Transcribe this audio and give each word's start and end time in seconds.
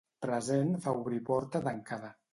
Present 0.25 0.71
fa 0.85 0.95
obrir 1.03 1.21
porta 1.31 1.65
tancada. 1.69 2.15